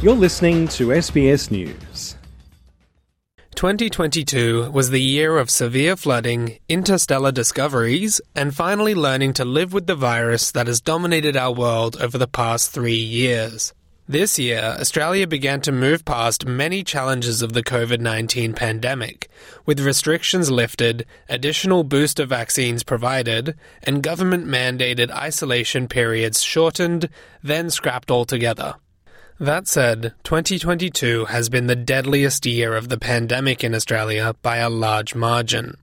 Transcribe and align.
You're 0.00 0.14
listening 0.14 0.68
to 0.68 0.90
SBS 0.90 1.50
News. 1.50 2.14
2022 3.56 4.70
was 4.70 4.90
the 4.90 5.00
year 5.00 5.38
of 5.38 5.50
severe 5.50 5.96
flooding, 5.96 6.60
interstellar 6.68 7.32
discoveries, 7.32 8.20
and 8.36 8.54
finally 8.54 8.94
learning 8.94 9.32
to 9.32 9.44
live 9.44 9.72
with 9.72 9.88
the 9.88 9.96
virus 9.96 10.52
that 10.52 10.68
has 10.68 10.80
dominated 10.80 11.36
our 11.36 11.52
world 11.52 11.96
over 12.00 12.16
the 12.16 12.28
past 12.28 12.70
three 12.70 12.94
years. 12.94 13.74
This 14.06 14.38
year, 14.38 14.76
Australia 14.78 15.26
began 15.26 15.60
to 15.62 15.72
move 15.72 16.04
past 16.04 16.46
many 16.46 16.84
challenges 16.84 17.42
of 17.42 17.52
the 17.52 17.64
COVID 17.64 17.98
19 17.98 18.52
pandemic, 18.52 19.28
with 19.66 19.80
restrictions 19.80 20.48
lifted, 20.48 21.06
additional 21.28 21.82
booster 21.82 22.24
vaccines 22.24 22.84
provided, 22.84 23.56
and 23.82 24.04
government 24.04 24.46
mandated 24.46 25.10
isolation 25.10 25.88
periods 25.88 26.40
shortened, 26.40 27.08
then 27.42 27.68
scrapped 27.68 28.12
altogether. 28.12 28.76
That 29.40 29.68
said, 29.68 30.14
2022 30.24 31.26
has 31.26 31.48
been 31.48 31.68
the 31.68 31.76
deadliest 31.76 32.44
year 32.44 32.74
of 32.74 32.88
the 32.88 32.98
pandemic 32.98 33.62
in 33.62 33.72
Australia 33.72 34.34
by 34.42 34.56
a 34.56 34.68
large 34.68 35.14
margin. 35.14 35.76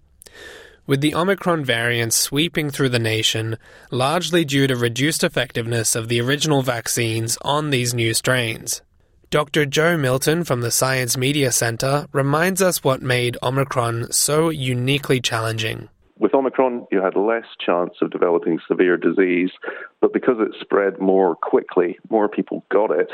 With 0.85 0.99
the 0.99 1.15
Omicron 1.15 1.63
variant 1.63 2.11
sweeping 2.11 2.69
through 2.69 2.89
the 2.89 2.99
nation, 2.99 3.57
largely 3.91 4.43
due 4.43 4.67
to 4.67 4.75
reduced 4.75 5.23
effectiveness 5.23 5.95
of 5.95 6.09
the 6.09 6.19
original 6.19 6.63
vaccines 6.63 7.37
on 7.43 7.69
these 7.69 7.93
new 7.93 8.13
strains. 8.13 8.81
Dr. 9.29 9.65
Joe 9.65 9.95
Milton 9.95 10.43
from 10.43 10.59
the 10.59 10.69
Science 10.69 11.15
Media 11.15 11.49
Centre 11.49 12.07
reminds 12.11 12.61
us 12.61 12.83
what 12.83 13.01
made 13.01 13.37
Omicron 13.41 14.11
so 14.11 14.49
uniquely 14.49 15.21
challenging. 15.21 15.87
With 16.17 16.33
Omicron, 16.33 16.87
you 16.91 17.01
had 17.01 17.17
less 17.17 17.43
chance 17.59 17.95
of 18.01 18.09
developing 18.09 18.59
severe 18.67 18.95
disease, 18.95 19.51
but 19.99 20.13
because 20.13 20.37
it 20.39 20.55
spread 20.61 20.97
more 20.99 21.35
quickly, 21.35 21.99
more 22.09 22.29
people 22.29 22.63
got 22.71 22.89
it. 22.89 23.09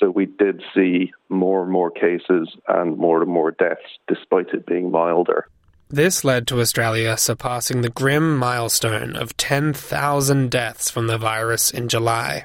So 0.00 0.10
we 0.10 0.24
did 0.24 0.62
see 0.74 1.12
more 1.28 1.62
and 1.62 1.70
more 1.70 1.90
cases 1.90 2.48
and 2.66 2.96
more 2.96 3.20
and 3.20 3.30
more 3.30 3.50
deaths, 3.50 3.82
despite 4.06 4.48
it 4.54 4.64
being 4.64 4.90
milder. 4.90 5.46
This 5.90 6.24
led 6.24 6.46
to 6.48 6.60
Australia 6.60 7.18
surpassing 7.18 7.82
the 7.82 7.90
grim 7.90 8.36
milestone 8.38 9.14
of 9.14 9.36
10,000 9.36 10.50
deaths 10.50 10.90
from 10.90 11.06
the 11.06 11.18
virus 11.18 11.70
in 11.70 11.88
July. 11.88 12.44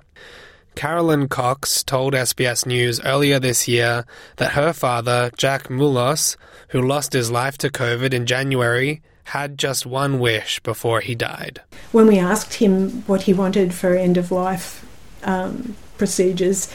Carolyn 0.75 1.29
Cox 1.29 1.83
told 1.83 2.13
SBS 2.13 2.65
News 2.65 2.99
earlier 3.05 3.39
this 3.39 3.67
year 3.67 4.05
that 4.37 4.53
her 4.53 4.73
father, 4.73 5.31
Jack 5.37 5.69
Moulos, 5.69 6.35
who 6.69 6.81
lost 6.81 7.13
his 7.13 7.31
life 7.31 7.57
to 7.59 7.69
COVID 7.69 8.13
in 8.13 8.25
January, 8.25 9.01
had 9.25 9.57
just 9.57 9.85
one 9.85 10.19
wish 10.19 10.59
before 10.59 11.01
he 11.01 11.15
died. 11.15 11.61
When 11.91 12.07
we 12.07 12.19
asked 12.19 12.55
him 12.55 13.03
what 13.07 13.23
he 13.23 13.33
wanted 13.33 13.73
for 13.73 13.95
end 13.95 14.17
of 14.17 14.31
life 14.31 14.85
um, 15.23 15.75
procedures, 15.97 16.71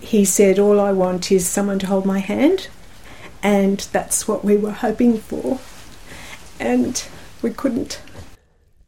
he 0.00 0.24
said, 0.24 0.58
All 0.58 0.80
I 0.80 0.92
want 0.92 1.30
is 1.32 1.48
someone 1.48 1.78
to 1.80 1.86
hold 1.86 2.04
my 2.04 2.18
hand. 2.18 2.68
And 3.42 3.80
that's 3.92 4.26
what 4.26 4.44
we 4.44 4.56
were 4.56 4.72
hoping 4.72 5.18
for. 5.18 5.60
And 6.58 7.04
we 7.42 7.50
couldn't. 7.50 8.00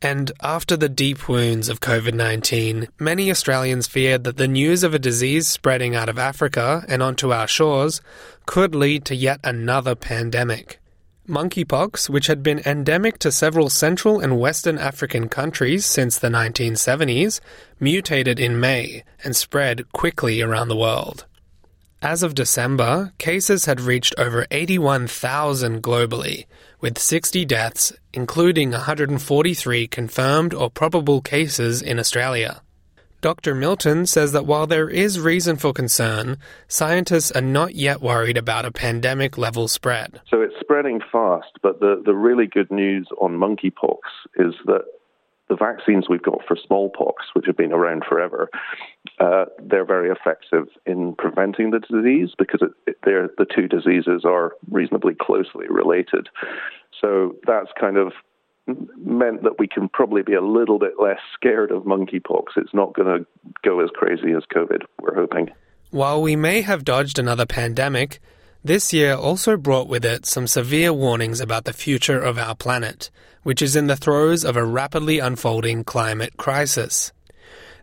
And 0.02 0.30
after 0.42 0.76
the 0.76 0.88
deep 0.88 1.28
wounds 1.28 1.68
of 1.68 1.80
COVID 1.80 2.14
19, 2.14 2.88
many 2.98 3.30
Australians 3.30 3.86
feared 3.86 4.24
that 4.24 4.36
the 4.36 4.46
news 4.46 4.82
of 4.82 4.94
a 4.94 4.98
disease 4.98 5.48
spreading 5.48 5.94
out 5.94 6.08
of 6.08 6.18
Africa 6.18 6.84
and 6.86 7.02
onto 7.02 7.32
our 7.32 7.48
shores 7.48 8.00
could 8.44 8.74
lead 8.74 9.04
to 9.06 9.14
yet 9.14 9.40
another 9.42 9.94
pandemic. 9.94 10.78
Monkeypox, 11.28 12.08
which 12.08 12.26
had 12.26 12.42
been 12.42 12.60
endemic 12.66 13.18
to 13.18 13.32
several 13.32 13.70
Central 13.70 14.20
and 14.20 14.38
Western 14.38 14.78
African 14.78 15.28
countries 15.28 15.84
since 15.84 16.18
the 16.18 16.28
1970s, 16.28 17.40
mutated 17.80 18.40
in 18.40 18.60
May 18.60 19.04
and 19.24 19.34
spread 19.34 19.90
quickly 19.92 20.40
around 20.40 20.68
the 20.68 20.76
world. 20.76 21.26
As 22.02 22.22
of 22.22 22.34
December, 22.34 23.12
cases 23.18 23.64
had 23.64 23.80
reached 23.80 24.14
over 24.18 24.46
81,000 24.50 25.82
globally, 25.82 26.46
with 26.80 26.98
60 26.98 27.44
deaths, 27.44 27.92
including 28.12 28.70
143 28.70 29.86
confirmed 29.88 30.52
or 30.52 30.70
probable 30.70 31.20
cases 31.20 31.80
in 31.80 31.98
Australia. 31.98 32.62
Dr. 33.26 33.56
Milton 33.56 34.06
says 34.06 34.30
that 34.30 34.46
while 34.46 34.68
there 34.68 34.88
is 34.88 35.18
reason 35.18 35.56
for 35.56 35.72
concern, 35.72 36.38
scientists 36.68 37.32
are 37.32 37.40
not 37.40 37.74
yet 37.74 38.00
worried 38.00 38.36
about 38.36 38.64
a 38.64 38.70
pandemic 38.70 39.36
level 39.36 39.66
spread. 39.66 40.20
So 40.30 40.42
it's 40.42 40.54
spreading 40.60 41.00
fast, 41.10 41.58
but 41.60 41.80
the, 41.80 42.00
the 42.06 42.14
really 42.14 42.46
good 42.46 42.70
news 42.70 43.08
on 43.20 43.32
monkeypox 43.32 43.98
is 44.36 44.54
that 44.66 44.84
the 45.48 45.56
vaccines 45.56 46.08
we've 46.08 46.22
got 46.22 46.38
for 46.46 46.56
smallpox, 46.68 47.24
which 47.32 47.46
have 47.46 47.56
been 47.56 47.72
around 47.72 48.04
forever, 48.08 48.48
uh, 49.18 49.46
they're 49.60 49.84
very 49.84 50.08
effective 50.08 50.68
in 50.86 51.16
preventing 51.18 51.72
the 51.72 51.80
disease 51.80 52.30
because 52.38 52.62
it, 52.62 52.70
it, 52.86 52.96
the 53.36 53.46
two 53.52 53.66
diseases 53.66 54.24
are 54.24 54.52
reasonably 54.70 55.16
closely 55.20 55.66
related. 55.68 56.28
So 57.00 57.34
that's 57.44 57.70
kind 57.76 57.96
of 57.96 58.12
meant 58.66 59.42
that 59.42 59.58
we 59.58 59.68
can 59.68 59.88
probably 59.88 60.22
be 60.22 60.34
a 60.34 60.40
little 60.40 60.78
bit 60.78 60.94
less 61.00 61.20
scared 61.34 61.70
of 61.70 61.84
monkeypox. 61.84 62.56
It's 62.56 62.74
not 62.74 62.94
going 62.94 63.18
to 63.18 63.26
go 63.62 63.80
as 63.80 63.90
crazy 63.94 64.32
as 64.32 64.42
COVID, 64.54 64.82
we're 65.00 65.14
hoping. 65.14 65.50
While 65.90 66.20
we 66.20 66.36
may 66.36 66.62
have 66.62 66.84
dodged 66.84 67.18
another 67.18 67.46
pandemic, 67.46 68.20
this 68.64 68.92
year 68.92 69.14
also 69.14 69.56
brought 69.56 69.88
with 69.88 70.04
it 70.04 70.26
some 70.26 70.48
severe 70.48 70.92
warnings 70.92 71.40
about 71.40 71.64
the 71.64 71.72
future 71.72 72.20
of 72.20 72.38
our 72.38 72.56
planet, 72.56 73.10
which 73.44 73.62
is 73.62 73.76
in 73.76 73.86
the 73.86 73.96
throes 73.96 74.44
of 74.44 74.56
a 74.56 74.64
rapidly 74.64 75.20
unfolding 75.20 75.84
climate 75.84 76.36
crisis. 76.36 77.12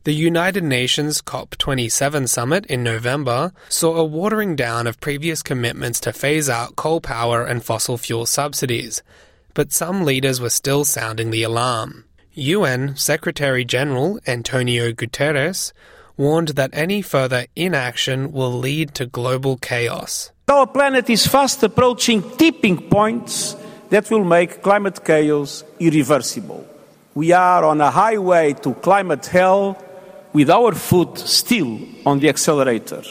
The 0.03 0.13
United 0.13 0.65
Nations 0.65 1.21
COP27 1.21 2.27
summit 2.27 2.65
in 2.65 2.83
November 2.83 3.53
saw 3.69 3.95
a 3.95 4.03
watering 4.03 4.57
down 4.57 4.85
of 4.85 4.99
previous 4.99 5.41
commitments 5.41 6.01
to 6.01 6.11
phase 6.11 6.49
out 6.49 6.75
coal 6.75 6.99
power 6.99 7.45
and 7.45 7.63
fossil 7.63 7.97
fuel 7.97 8.25
subsidies, 8.25 9.01
but 9.53 9.71
some 9.71 10.03
leaders 10.03 10.41
were 10.41 10.49
still 10.49 10.85
sounding 10.85 11.31
the 11.31 11.43
alarm. 11.43 12.05
UN 12.33 12.95
Secretary 12.95 13.63
General 13.63 14.19
Antonio 14.25 14.91
Guterres 14.91 15.71
warned 16.17 16.49
that 16.49 16.71
any 16.73 17.01
further 17.01 17.45
inaction 17.55 18.31
will 18.31 18.51
lead 18.51 18.93
to 18.95 19.05
global 19.05 19.57
chaos. 19.57 20.31
Our 20.47 20.67
planet 20.67 21.09
is 21.09 21.25
fast 21.25 21.63
approaching 21.63 22.21
tipping 22.37 22.89
points 22.89 23.55
that 23.89 24.09
will 24.09 24.23
make 24.23 24.61
climate 24.61 25.03
chaos 25.03 25.63
irreversible. 25.79 26.67
We 27.15 27.31
are 27.31 27.63
on 27.63 27.79
a 27.81 27.91
highway 27.91 28.53
to 28.63 28.73
climate 28.75 29.25
hell 29.27 29.81
with 30.33 30.49
our 30.49 30.73
foot 30.73 31.17
still 31.19 31.79
on 32.05 32.19
the 32.19 32.29
accelerator. 32.29 33.03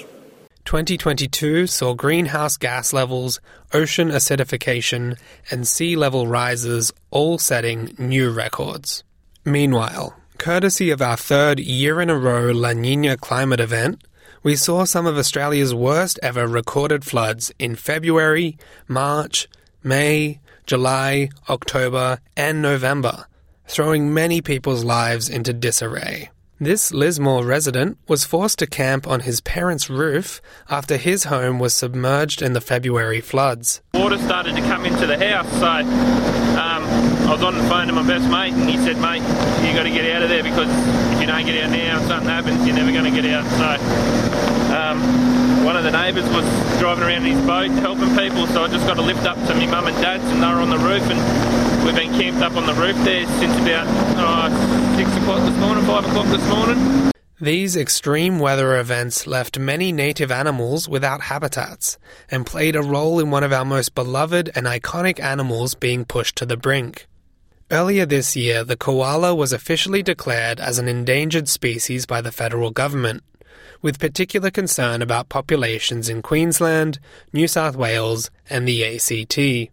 2022 0.72 1.66
saw 1.66 1.93
greenhouse 1.93 2.56
gas 2.56 2.94
levels, 2.94 3.41
ocean 3.75 4.09
acidification, 4.09 5.19
and 5.50 5.69
sea 5.69 5.97
level 5.97 6.27
rises 6.27 6.91
all 7.10 7.37
setting 7.37 7.94
new 7.99 8.31
records. 8.31 9.05
Meanwhile, 9.44 10.16
courtesy 10.38 10.88
of 10.88 11.03
our 11.03 11.19
third 11.19 11.60
year 11.60 12.00
in 12.00 12.09
a 12.09 12.16
row 12.16 12.50
La 12.53 12.72
Nina 12.72 13.19
climate 13.19 13.60
event, 13.60 14.03
we 14.43 14.56
saw 14.56 14.84
some 14.84 15.05
of 15.05 15.19
Australia's 15.19 15.75
worst 15.75 16.19
ever 16.22 16.49
recorded 16.49 17.04
floods 17.04 17.53
in 17.59 17.77
February, 17.77 18.56
March, 18.89 19.49
May, 19.83 20.41
July, 20.65 21.28
October, 21.50 22.19
and 22.34 22.62
November, 22.62 23.27
throwing 23.66 24.15
many 24.15 24.41
people's 24.41 24.84
lives 24.84 25.28
into 25.28 25.53
disarray. 25.53 26.31
This 26.62 26.94
Lismore 26.94 27.44
resident 27.44 27.98
was 28.06 28.24
forced 28.24 28.60
to 28.60 28.68
camp 28.68 29.04
on 29.08 29.18
his 29.18 29.40
parents' 29.40 29.90
roof 29.90 30.40
after 30.70 30.96
his 30.96 31.24
home 31.24 31.58
was 31.58 31.74
submerged 31.74 32.40
in 32.40 32.52
the 32.52 32.60
February 32.60 33.20
floods. 33.20 33.82
Water 33.94 34.16
started 34.18 34.54
to 34.54 34.62
come 34.62 34.86
into 34.86 35.04
the 35.04 35.18
house, 35.18 35.50
so 35.54 35.66
um, 35.66 36.84
I 37.26 37.32
was 37.32 37.42
on 37.42 37.58
the 37.58 37.64
phone 37.64 37.88
to 37.88 37.92
my 37.92 38.06
best 38.06 38.30
mate, 38.30 38.52
and 38.52 38.70
he 38.70 38.76
said, 38.76 38.96
"Mate, 38.98 39.22
you 39.66 39.74
got 39.74 39.82
to 39.82 39.90
get 39.90 40.08
out 40.14 40.22
of 40.22 40.28
there 40.28 40.44
because 40.44 40.68
if 41.12 41.20
you 41.20 41.26
don't 41.26 41.44
get 41.44 41.64
out 41.64 41.70
now, 41.70 41.98
something 42.06 42.28
happens, 42.28 42.65
you're 42.65 42.76
never 42.76 42.92
going 42.92 43.12
to 43.12 43.20
get 43.20 43.28
out." 43.34 43.44
So. 43.58 44.72
Um, 44.72 45.41
one 45.64 45.76
of 45.76 45.84
the 45.84 45.91
neighbours 45.91 46.28
was 46.30 46.44
driving 46.78 47.04
around 47.04 47.24
in 47.24 47.36
his 47.36 47.47
boat 47.47 47.70
helping 47.70 48.16
people, 48.16 48.47
so 48.48 48.64
I 48.64 48.68
just 48.68 48.86
got 48.86 48.94
to 48.94 49.03
lift 49.03 49.24
up 49.24 49.36
to 49.47 49.54
my 49.54 49.66
mum 49.66 49.86
and 49.86 49.97
dad's, 50.03 50.24
and 50.24 50.42
they 50.42 50.47
were 50.47 50.60
on 50.60 50.70
the 50.70 50.78
roof, 50.78 51.03
and 51.09 51.84
we've 51.84 51.94
been 51.94 52.12
camped 52.12 52.42
up 52.42 52.56
on 52.56 52.66
the 52.66 52.74
roof 52.74 52.97
there 53.04 53.26
since 53.38 53.56
about 53.59 53.86
oh, 54.18 54.97
six 54.97 55.16
o'clock 55.16 55.41
this 55.41 55.59
morning, 55.59 55.84
five 55.84 56.04
o'clock 56.04 56.26
this 56.26 56.48
morning. 56.48 57.12
These 57.41 57.76
extreme 57.76 58.38
weather 58.38 58.78
events 58.78 59.26
left 59.26 59.59
many 59.59 59.91
native 59.91 60.30
animals 60.30 60.88
without 60.88 61.22
habitats 61.22 61.98
and 62.30 62.47
played 62.47 62.76
a 62.76 62.82
role 62.82 63.18
in 63.18 63.30
one 63.30 63.42
of 63.42 63.53
our 63.53 63.65
most 63.65 63.94
beloved 63.94 64.50
and 64.54 64.66
iconic 64.66 65.18
animals 65.18 65.74
being 65.74 66.04
pushed 66.04 66.36
to 66.36 66.47
the 66.47 66.56
brink. 66.56 67.08
Earlier 67.70 68.06
this 68.06 68.36
year, 68.36 68.65
the 68.65 68.76
koala 68.76 69.34
was 69.34 69.53
officially 69.53 70.03
declared 70.03 70.60
as 70.60 70.78
an 70.78 70.88
endangered 70.88 71.48
species 71.48 72.06
by 72.06 72.20
the 72.20 72.30
federal 72.30 72.70
government 72.70 73.24
with 73.81 73.99
particular 73.99 74.51
concern 74.51 75.03
about 75.03 75.28
populations 75.28 76.09
in 76.09 76.22
Queensland, 76.22 76.99
New 77.33 77.49
South 77.49 77.77
Wales, 77.77 78.31
and 78.49 78.66
the 78.66 78.84
ACT. 78.84 79.71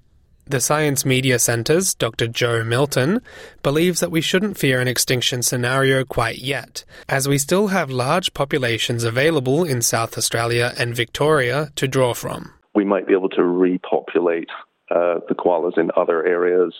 The 0.49 0.59
Science 0.59 1.05
Media 1.05 1.37
Centre's 1.37 1.93
Dr. 1.93 2.27
Joe 2.27 2.63
Milton 2.63 3.21
believes 3.61 3.99
that 3.99 4.09
we 4.09 4.19
shouldn't 4.19 4.57
fear 4.57 4.81
an 4.81 4.87
extinction 4.87 5.43
scenario 5.43 6.03
quite 6.03 6.39
yet, 6.39 6.83
as 7.07 7.27
we 7.27 7.37
still 7.37 7.67
have 7.67 7.91
large 7.91 8.33
populations 8.33 9.03
available 9.03 9.63
in 9.63 9.83
South 9.83 10.17
Australia 10.17 10.73
and 10.79 10.95
Victoria 10.95 11.69
to 11.75 11.87
draw 11.87 12.15
from. 12.15 12.51
We 12.73 12.83
might 12.83 13.05
be 13.05 13.13
able 13.13 13.29
to 13.29 13.43
repopulate 13.43 14.49
uh, 14.89 15.19
the 15.27 15.35
koalas 15.35 15.77
in 15.77 15.91
other 15.95 16.25
areas 16.25 16.73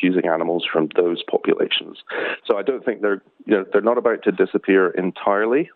using 0.00 0.26
animals 0.26 0.66
from 0.70 0.90
those 0.94 1.22
populations. 1.22 1.96
So 2.44 2.58
I 2.58 2.62
don't 2.62 2.84
think 2.84 3.00
they're 3.00 3.22
you 3.46 3.56
know 3.56 3.64
they're 3.72 3.80
not 3.80 3.98
about 3.98 4.22
to 4.24 4.32
disappear 4.32 4.90
entirely, 4.90 5.70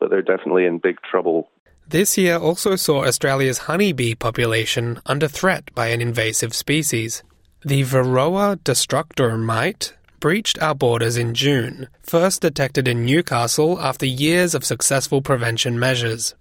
but 0.00 0.10
they're 0.10 0.22
definitely 0.22 0.64
in 0.64 0.78
big 0.78 0.96
trouble 1.02 1.48
this 1.90 2.16
year 2.16 2.36
also 2.36 2.76
saw 2.76 3.04
Australia's 3.04 3.66
honeybee 3.66 4.14
population 4.14 5.00
under 5.06 5.26
threat 5.26 5.74
by 5.74 5.88
an 5.88 6.00
invasive 6.00 6.54
species. 6.54 7.24
The 7.64 7.82
Varroa 7.82 8.62
destructor 8.62 9.36
mite 9.36 9.94
breached 10.20 10.62
our 10.62 10.76
borders 10.76 11.16
in 11.16 11.34
June, 11.34 11.88
first 12.00 12.42
detected 12.42 12.86
in 12.86 13.04
Newcastle 13.04 13.80
after 13.80 14.06
years 14.06 14.54
of 14.54 14.64
successful 14.64 15.20
prevention 15.20 15.80
measures. 15.80 16.36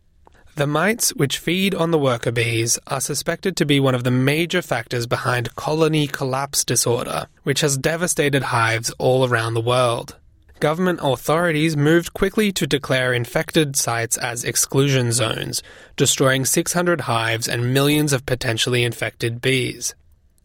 The 0.56 0.68
mites, 0.68 1.16
which 1.16 1.40
feed 1.40 1.74
on 1.74 1.90
the 1.90 1.98
worker 1.98 2.32
bees, 2.32 2.78
are 2.86 3.02
suspected 3.02 3.58
to 3.58 3.66
be 3.66 3.80
one 3.80 3.96
of 3.96 4.04
the 4.04 4.12
major 4.12 4.62
factors 4.62 5.08
behind 5.08 5.56
colony 5.56 6.06
collapse 6.06 6.64
disorder, 6.64 7.26
which 7.42 7.62
has 7.62 7.76
devastated 7.76 8.44
hives 8.44 8.92
all 9.00 9.28
around 9.28 9.56
the 9.56 9.62
world 9.62 10.16
government 10.60 11.00
authorities 11.02 11.76
moved 11.78 12.14
quickly 12.14 12.52
to 12.52 12.68
declare 12.68 13.14
infected 13.14 13.76
sites 13.76 14.18
as 14.18 14.44
exclusion 14.44 15.12
zones, 15.12 15.64
destroying 15.96 16.46
600 16.46 17.02
hives 17.02 17.48
and 17.48 17.74
millions 17.74 18.14
of 18.14 18.26
potentially 18.26 18.84
infected 18.84 19.42
bees. 19.42 19.96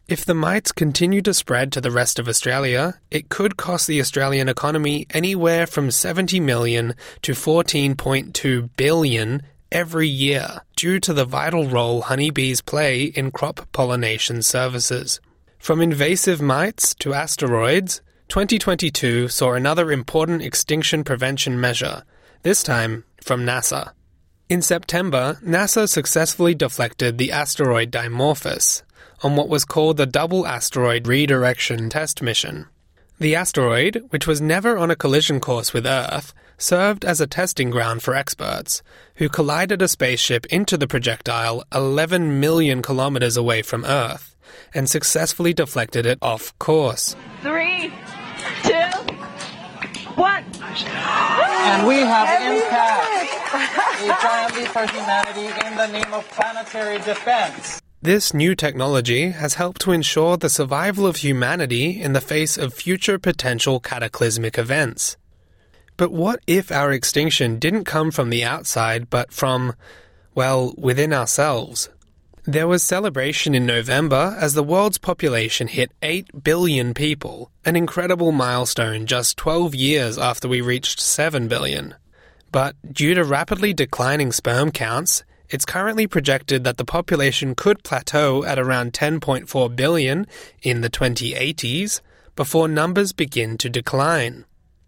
If 0.07 0.23
the 0.23 0.35
mites 0.35 0.71
continue 0.71 1.23
to 1.23 1.33
spread 1.33 1.71
to 1.71 1.81
the 1.81 1.89
rest 1.89 2.19
of 2.19 2.27
Australia, 2.27 2.99
it 3.09 3.29
could 3.29 3.57
cost 3.57 3.87
the 3.87 3.99
Australian 3.99 4.47
economy 4.47 5.07
anywhere 5.09 5.65
from 5.65 5.89
70 5.89 6.39
million 6.39 6.93
to 7.23 7.31
14.2 7.31 8.69
billion 8.77 9.41
every 9.71 10.07
year 10.07 10.61
due 10.75 10.99
to 10.99 11.11
the 11.11 11.25
vital 11.25 11.67
role 11.67 12.03
honeybees 12.03 12.61
play 12.61 13.05
in 13.05 13.31
crop 13.31 13.67
pollination 13.71 14.43
services. 14.43 15.19
From 15.57 15.81
invasive 15.81 16.39
mites 16.39 16.93
to 16.95 17.15
asteroids, 17.15 18.01
2022 18.27 19.27
saw 19.27 19.53
another 19.53 19.91
important 19.91 20.41
extinction 20.41 21.03
prevention 21.03 21.59
measure, 21.59 22.03
this 22.41 22.63
time 22.63 23.05
from 23.21 23.45
NASA. 23.45 23.91
In 24.49 24.61
September, 24.61 25.37
NASA 25.43 25.87
successfully 25.87 26.55
deflected 26.55 27.17
the 27.17 27.31
asteroid 27.31 27.91
Dimorphos 27.91 28.81
on 29.23 29.35
what 29.35 29.47
was 29.47 29.63
called 29.63 29.97
the 29.97 30.05
Double 30.05 30.45
Asteroid 30.45 31.07
Redirection 31.07 31.89
Test 31.89 32.21
Mission. 32.21 32.67
The 33.19 33.35
asteroid, 33.35 34.03
which 34.09 34.27
was 34.27 34.41
never 34.41 34.77
on 34.77 34.91
a 34.91 34.95
collision 34.95 35.39
course 35.39 35.71
with 35.71 35.87
Earth, 35.87 36.33
served 36.57 37.05
as 37.05 37.21
a 37.21 37.27
testing 37.27 37.69
ground 37.69 38.03
for 38.03 38.15
experts, 38.15 38.81
who 39.15 39.29
collided 39.29 39.81
a 39.81 39.87
spaceship 39.87 40.45
into 40.47 40.77
the 40.77 40.87
projectile 40.87 41.63
11 41.73 42.39
million 42.39 42.81
kilometers 42.81 43.37
away 43.37 43.61
from 43.61 43.85
Earth 43.85 44.35
and 44.73 44.89
successfully 44.89 45.53
deflected 45.53 46.05
it 46.05 46.19
off 46.21 46.57
course. 46.59 47.15
Three, 47.41 47.91
two, 48.63 48.73
one. 50.15 50.43
And 50.83 51.87
we 51.87 51.97
have 51.97 52.27
impact 52.41 53.25
a 54.01 54.13
triumph 54.19 54.67
for 54.67 54.85
humanity 54.87 55.67
in 55.67 55.77
the 55.77 55.87
name 55.87 56.13
of 56.13 56.27
planetary 56.31 56.97
defense. 56.99 57.81
This 58.01 58.33
new 58.33 58.53
technology 58.53 59.29
has 59.29 59.55
helped 59.55 59.81
to 59.81 59.91
ensure 59.91 60.37
the 60.37 60.49
survival 60.49 61.07
of 61.07 61.17
humanity 61.17 62.01
in 62.01 62.13
the 62.13 62.21
face 62.21 62.57
of 62.57 62.73
future 62.73 63.17
potential 63.17 63.79
cataclysmic 63.79 64.57
events. 64.57 65.17
But 65.97 66.11
what 66.11 66.41
if 66.45 66.71
our 66.71 66.91
extinction 66.91 67.57
didn't 67.57 67.85
come 67.85 68.11
from 68.11 68.29
the 68.29 68.43
outside, 68.43 69.09
but 69.09 69.31
from, 69.31 69.75
well, 70.35 70.75
within 70.77 71.13
ourselves? 71.13 71.89
There 72.47 72.67
was 72.67 72.83
celebration 72.83 73.55
in 73.55 73.65
November 73.65 74.37
as 74.39 74.53
the 74.53 74.61
world's 74.61 74.99
population 74.99 75.67
hit 75.67 75.91
8 76.03 76.43
billion 76.43 76.93
people, 76.93 77.49
an 77.65 77.75
incredible 77.75 78.31
milestone 78.31 79.07
just 79.07 79.35
12 79.37 79.73
years 79.73 80.19
after 80.19 80.47
we 80.47 80.61
reached 80.61 80.99
7 80.99 81.47
billion. 81.47 81.95
But 82.51 82.75
due 82.93 83.15
to 83.15 83.23
rapidly 83.23 83.73
declining 83.73 84.31
sperm 84.31 84.69
counts, 84.69 85.23
it's 85.49 85.65
currently 85.65 86.05
projected 86.05 86.63
that 86.65 86.77
the 86.77 86.85
population 86.85 87.55
could 87.55 87.83
plateau 87.83 88.43
at 88.43 88.59
around 88.59 88.93
10.4 88.93 89.75
billion 89.75 90.27
in 90.61 90.81
the 90.81 90.89
2080s 90.91 92.01
before 92.35 92.67
numbers 92.67 93.11
begin 93.11 93.57
to 93.57 93.71
decline. 93.71 94.45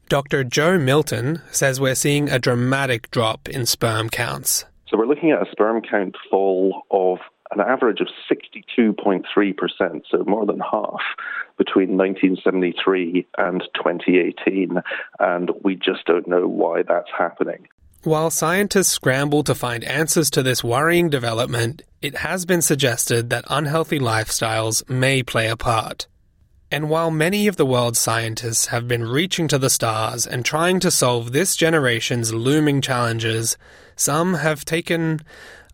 Dr. 0.10 0.44
Joe 0.44 0.77
Milton 0.77 1.42
says 1.50 1.81
we're 1.81 1.95
seeing 1.95 2.30
a 2.30 2.38
dramatic 2.38 3.10
drop 3.10 3.50
in 3.50 3.65
sperm 3.65 4.10
counts. 4.10 4.65
So 4.89 4.95
we're 4.95 5.07
looking 5.07 5.31
at 5.31 5.42
a 5.42 5.51
sperm 5.51 5.81
count 5.81 6.15
fall 6.30 6.83
of 6.92 7.18
an 7.52 7.62
average 7.62 8.00
of 8.02 8.08
62.3%, 8.30 10.02
so 10.10 10.24
more 10.26 10.46
than 10.46 10.60
half, 10.60 11.02
between 11.58 11.98
1973 11.98 13.28
and 13.38 13.64
2018. 13.76 14.82
And 15.20 15.52
we 15.64 15.76
just 15.76 16.06
don't 16.06 16.28
know 16.28 16.48
why 16.48 16.84
that's 16.84 17.10
happening. 17.18 17.68
While 18.04 18.30
scientists 18.30 18.90
scramble 18.90 19.44
to 19.44 19.56
find 19.56 19.84
answers 19.84 20.30
to 20.32 20.44
this 20.44 20.64
worrying 20.64 21.10
development, 21.10 21.82
it 22.02 22.18
has 22.18 22.46
been 22.46 22.62
suggested 22.62 23.30
that 23.32 23.46
unhealthy 23.50 24.00
lifestyles 24.00 24.88
may 24.90 25.24
play 25.24 25.50
a 25.50 25.58
part. 25.58 26.08
And 26.70 26.90
while 26.90 27.12
many 27.12 27.48
of 27.48 27.56
the 27.56 27.66
world's 27.66 28.00
scientists 28.00 28.68
have 28.68 28.88
been 28.88 29.06
reaching 29.06 29.48
to 29.48 29.58
the 29.58 29.70
stars 29.70 30.28
and 30.28 30.44
trying 30.44 30.80
to 30.82 30.92
solve 30.92 31.32
this 31.32 31.56
generation's 31.56 32.34
looming 32.34 32.82
challenges, 32.82 33.58
some 33.96 34.36
have 34.36 34.66
taken 34.66 35.22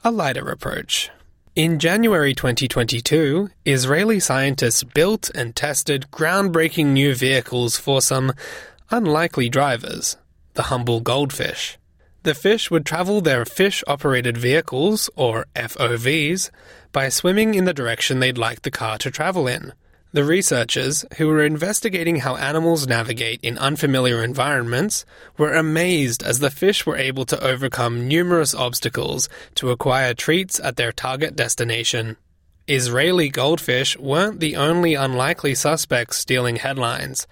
a 0.03 0.11
lighter 0.11 0.49
approach. 0.49 1.09
In 1.55 1.77
January 1.77 2.33
2022, 2.33 3.47
Israeli 3.63 4.19
scientists 4.19 4.83
built 4.83 5.29
and 5.35 5.55
tested 5.55 6.07
groundbreaking 6.11 6.87
new 6.87 7.13
vehicles 7.13 7.77
for 7.77 8.01
some 8.01 8.33
unlikely 8.89 9.49
drivers 9.49 10.17
the 10.55 10.63
humble 10.63 10.99
goldfish. 10.99 11.77
The 12.23 12.33
fish 12.33 12.71
would 12.71 12.87
travel 12.87 13.21
their 13.21 13.45
fish 13.45 13.83
operated 13.85 14.35
vehicles, 14.35 15.11
or 15.15 15.45
FOVs, 15.55 16.49
by 16.91 17.09
swimming 17.09 17.53
in 17.53 17.65
the 17.65 17.73
direction 17.73 18.19
they'd 18.19 18.35
like 18.35 18.63
the 18.63 18.71
car 18.71 18.97
to 18.97 19.11
travel 19.11 19.47
in. 19.47 19.73
The 20.13 20.23
researchers, 20.23 21.05
who 21.17 21.27
were 21.27 21.43
investigating 21.43 22.17
how 22.17 22.35
animals 22.35 22.85
navigate 22.85 23.39
in 23.41 23.57
unfamiliar 23.57 24.23
environments, 24.23 25.05
were 25.39 25.53
amazed 25.53 26.21
as 26.21 26.37
the 26.37 26.51
fish 26.51 26.85
were 26.85 26.95
able 26.95 27.25
to 27.25 27.43
overcome 27.43 28.07
numerous 28.07 28.53
obstacles 28.53 29.27
to 29.55 29.71
acquire 29.71 30.13
treats 30.13 30.59
at 30.59 30.75
their 30.75 30.91
target 30.91 31.35
destination. 31.35 32.17
Israeli 32.67 33.27
goldfish 33.27 33.97
weren't 33.97 34.39
the 34.39 34.55
only 34.55 34.93
unlikely 34.93 35.55
suspects 35.55 36.17
stealing 36.17 36.57
headlines, 36.57 37.25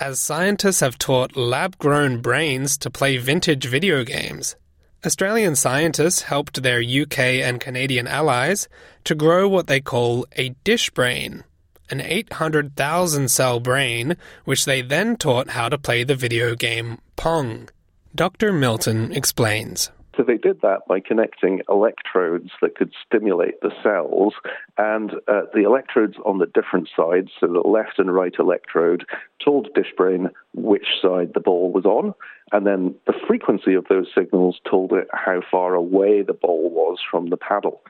as 0.00 0.18
scientists 0.18 0.80
have 0.80 0.96
taught 0.96 1.36
lab 1.36 1.76
grown 1.76 2.22
brains 2.22 2.78
to 2.78 2.90
play 2.90 3.18
vintage 3.18 3.66
video 3.66 4.04
games. 4.04 4.56
Australian 5.04 5.54
scientists 5.54 6.22
helped 6.22 6.62
their 6.62 6.80
UK 6.80 7.18
and 7.44 7.60
Canadian 7.60 8.06
allies 8.08 8.70
to 9.04 9.14
grow 9.14 9.46
what 9.46 9.66
they 9.66 9.82
call 9.82 10.24
a 10.38 10.54
dish 10.64 10.88
brain 10.88 11.44
an 11.92 12.00
800,000 12.00 13.30
cell 13.30 13.60
brain, 13.60 14.16
which 14.46 14.64
they 14.64 14.80
then 14.80 15.14
taught 15.16 15.50
how 15.50 15.68
to 15.68 15.76
play 15.76 16.02
the 16.02 16.16
video 16.16 16.54
game 16.54 16.98
Pong. 17.16 17.68
Dr. 18.14 18.50
Milton 18.50 19.12
explains. 19.12 19.90
So 20.16 20.22
they 20.22 20.36
did 20.36 20.60
that 20.62 20.80
by 20.88 21.00
connecting 21.00 21.60
electrodes 21.68 22.50
that 22.60 22.76
could 22.76 22.92
stimulate 23.06 23.60
the 23.60 23.72
cells, 23.82 24.34
and 24.76 25.12
uh, 25.28 25.42
the 25.54 25.64
electrodes 25.64 26.16
on 26.24 26.38
the 26.38 26.46
different 26.46 26.88
sides, 26.94 27.30
so 27.38 27.46
the 27.46 27.60
left 27.60 27.98
and 27.98 28.14
right 28.14 28.34
electrode, 28.38 29.04
told 29.42 29.68
DishBrain 29.74 30.30
which 30.54 30.86
side 31.00 31.32
the 31.34 31.40
ball 31.40 31.72
was 31.72 31.84
on, 31.84 32.14
and 32.52 32.66
then 32.66 32.94
the 33.06 33.14
frequency 33.26 33.74
of 33.74 33.86
those 33.88 34.06
signals 34.16 34.60
told 34.68 34.92
it 34.92 35.08
how 35.12 35.40
far 35.50 35.74
away 35.74 36.22
the 36.22 36.34
ball 36.34 36.70
was 36.70 36.98
from 37.10 37.28
the 37.28 37.38
paddle. 37.38 37.82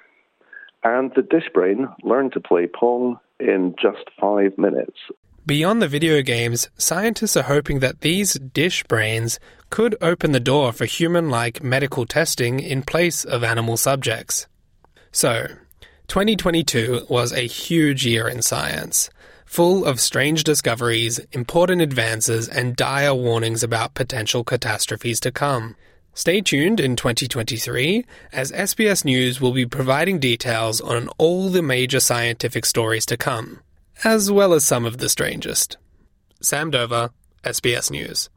And 0.84 1.12
the 1.14 1.22
DishBrain 1.22 1.92
learned 2.02 2.32
to 2.32 2.40
play 2.40 2.66
Pong 2.66 3.18
in 3.42 3.74
just 3.80 4.08
five 4.20 4.56
minutes. 4.56 4.96
Beyond 5.44 5.82
the 5.82 5.88
video 5.88 6.22
games, 6.22 6.70
scientists 6.78 7.36
are 7.36 7.42
hoping 7.42 7.80
that 7.80 8.00
these 8.00 8.34
dish 8.34 8.84
brains 8.84 9.40
could 9.70 9.96
open 10.00 10.30
the 10.30 10.38
door 10.38 10.72
for 10.72 10.84
human 10.84 11.30
like 11.30 11.62
medical 11.64 12.06
testing 12.06 12.60
in 12.60 12.82
place 12.82 13.24
of 13.24 13.42
animal 13.42 13.76
subjects. 13.76 14.46
So, 15.10 15.48
2022 16.06 17.06
was 17.08 17.32
a 17.32 17.46
huge 17.46 18.06
year 18.06 18.28
in 18.28 18.42
science, 18.42 19.10
full 19.44 19.84
of 19.84 19.98
strange 19.98 20.44
discoveries, 20.44 21.18
important 21.32 21.82
advances, 21.82 22.48
and 22.48 22.76
dire 22.76 23.14
warnings 23.14 23.64
about 23.64 23.94
potential 23.94 24.44
catastrophes 24.44 25.18
to 25.20 25.32
come. 25.32 25.74
Stay 26.14 26.42
tuned 26.42 26.78
in 26.78 26.94
2023 26.94 28.04
as 28.32 28.52
SBS 28.52 29.02
News 29.02 29.40
will 29.40 29.52
be 29.52 29.64
providing 29.64 30.18
details 30.18 30.78
on 30.80 31.08
all 31.16 31.48
the 31.48 31.62
major 31.62 32.00
scientific 32.00 32.66
stories 32.66 33.06
to 33.06 33.16
come. 33.16 33.60
as 34.04 34.30
well 34.32 34.52
as 34.52 34.64
some 34.64 34.84
of 34.84 34.98
the 34.98 35.08
strangest. 35.08 35.76
Sam 36.40 36.70
Dover, 36.70 37.10
SBS 37.44 37.90
News. 37.90 38.28